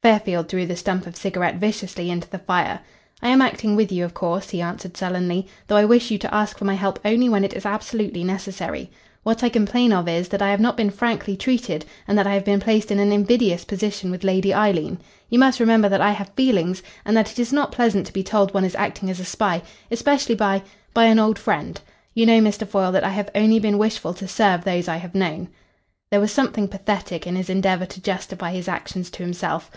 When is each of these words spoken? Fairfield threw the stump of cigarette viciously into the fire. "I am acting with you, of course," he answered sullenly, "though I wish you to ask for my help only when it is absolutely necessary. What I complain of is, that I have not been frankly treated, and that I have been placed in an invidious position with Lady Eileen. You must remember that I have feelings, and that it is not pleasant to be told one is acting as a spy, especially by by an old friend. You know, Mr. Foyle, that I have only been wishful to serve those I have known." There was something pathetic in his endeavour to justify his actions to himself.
Fairfield 0.00 0.48
threw 0.48 0.64
the 0.64 0.76
stump 0.76 1.06
of 1.06 1.16
cigarette 1.16 1.56
viciously 1.56 2.08
into 2.08 2.30
the 2.30 2.38
fire. 2.38 2.80
"I 3.20 3.28
am 3.28 3.42
acting 3.42 3.76
with 3.76 3.90
you, 3.92 4.04
of 4.06 4.14
course," 4.14 4.48
he 4.50 4.60
answered 4.62 4.96
sullenly, 4.96 5.48
"though 5.66 5.76
I 5.76 5.84
wish 5.84 6.10
you 6.12 6.16
to 6.18 6.34
ask 6.34 6.56
for 6.56 6.64
my 6.64 6.74
help 6.76 6.98
only 7.04 7.28
when 7.28 7.44
it 7.44 7.52
is 7.52 7.66
absolutely 7.66 8.22
necessary. 8.24 8.90
What 9.24 9.42
I 9.42 9.48
complain 9.50 9.92
of 9.92 10.08
is, 10.08 10.28
that 10.28 10.40
I 10.40 10.48
have 10.50 10.60
not 10.60 10.76
been 10.78 10.88
frankly 10.88 11.36
treated, 11.36 11.84
and 12.06 12.16
that 12.16 12.26
I 12.28 12.32
have 12.34 12.44
been 12.44 12.60
placed 12.60 12.90
in 12.92 12.98
an 13.00 13.10
invidious 13.12 13.64
position 13.66 14.10
with 14.10 14.24
Lady 14.24 14.54
Eileen. 14.54 14.98
You 15.28 15.40
must 15.40 15.60
remember 15.60 15.88
that 15.90 16.00
I 16.00 16.12
have 16.12 16.30
feelings, 16.30 16.82
and 17.04 17.14
that 17.16 17.32
it 17.32 17.38
is 17.38 17.52
not 17.52 17.72
pleasant 17.72 18.06
to 18.06 18.12
be 18.12 18.22
told 18.22 18.54
one 18.54 18.64
is 18.64 18.76
acting 18.76 19.10
as 19.10 19.20
a 19.20 19.26
spy, 19.26 19.60
especially 19.90 20.36
by 20.36 20.62
by 20.94 21.04
an 21.06 21.18
old 21.18 21.38
friend. 21.40 21.78
You 22.14 22.24
know, 22.24 22.38
Mr. 22.40 22.66
Foyle, 22.66 22.92
that 22.92 23.04
I 23.04 23.10
have 23.10 23.30
only 23.34 23.58
been 23.58 23.76
wishful 23.78 24.14
to 24.14 24.28
serve 24.28 24.64
those 24.64 24.88
I 24.88 24.96
have 24.98 25.14
known." 25.14 25.48
There 26.10 26.20
was 26.20 26.32
something 26.32 26.66
pathetic 26.68 27.26
in 27.26 27.36
his 27.36 27.50
endeavour 27.50 27.84
to 27.84 28.00
justify 28.00 28.52
his 28.52 28.68
actions 28.68 29.10
to 29.10 29.22
himself. 29.24 29.70